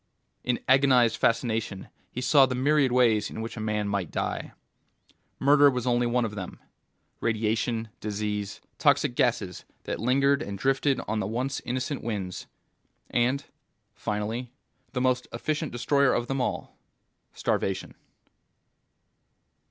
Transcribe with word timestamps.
In 0.43 0.59
agonized 0.67 1.17
fascination 1.17 1.87
he 2.11 2.21
saw 2.21 2.47
the 2.47 2.55
myriad 2.55 2.91
ways 2.91 3.29
in 3.29 3.39
which 3.39 3.55
a 3.55 3.59
man 3.59 3.87
might 3.87 4.09
die. 4.09 4.51
Murder 5.39 5.69
was 5.69 5.85
only 5.85 6.07
one 6.07 6.25
of 6.25 6.33
them. 6.33 6.59
Radiation, 7.19 7.89
disease, 7.99 8.61
toxic 8.79 9.13
gases 9.13 9.63
that 9.83 9.99
lingered 9.99 10.41
and 10.41 10.57
drifted 10.57 10.99
on 11.07 11.19
the 11.19 11.27
once 11.27 11.59
innocent 11.65 12.01
winds, 12.03 12.47
and 13.11 13.45
finally 13.93 14.51
the 14.93 15.01
most 15.01 15.27
efficient 15.31 15.71
destroyer 15.71 16.13
of 16.15 16.25
them 16.25 16.41
all: 16.41 16.75
starvation. 17.33 17.93